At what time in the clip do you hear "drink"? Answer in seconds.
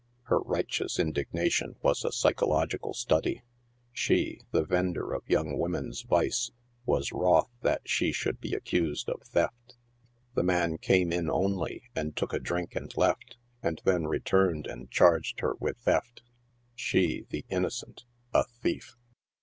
12.39-12.75